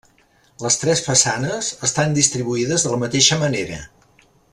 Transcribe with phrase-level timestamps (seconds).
[0.65, 3.79] Les tres façanes estan distribuïdes de la mateixa manera.